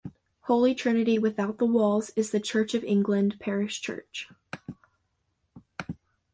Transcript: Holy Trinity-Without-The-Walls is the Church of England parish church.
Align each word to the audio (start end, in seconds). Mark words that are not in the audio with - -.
Holy 0.45 0.73
Trinity-Without-The-Walls 0.73 2.09
is 2.15 2.31
the 2.31 2.39
Church 2.39 2.73
of 2.73 2.83
England 2.83 3.39
parish 3.39 3.81
church. 3.81 4.27